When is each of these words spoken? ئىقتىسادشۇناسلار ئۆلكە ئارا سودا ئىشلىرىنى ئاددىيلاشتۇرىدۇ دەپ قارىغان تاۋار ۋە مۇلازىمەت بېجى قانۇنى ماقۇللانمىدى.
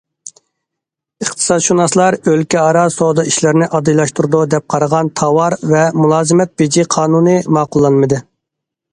ئىقتىسادشۇناسلار 1.23 2.15
ئۆلكە 2.31 2.59
ئارا 2.61 2.85
سودا 2.95 3.25
ئىشلىرىنى 3.31 3.67
ئاددىيلاشتۇرىدۇ 3.67 4.39
دەپ 4.53 4.65
قارىغان 4.75 5.11
تاۋار 5.21 5.55
ۋە 5.73 5.83
مۇلازىمەت 6.05 6.55
بېجى 6.63 6.87
قانۇنى 6.95 7.37
ماقۇللانمىدى. 7.59 8.21